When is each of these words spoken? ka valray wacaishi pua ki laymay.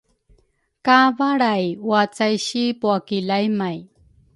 ka 0.85 0.97
valray 1.17 1.65
wacaishi 1.89 2.63
pua 2.79 2.95
ki 3.07 3.17
laymay. 3.29 3.77